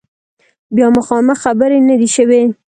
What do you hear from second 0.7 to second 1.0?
بیا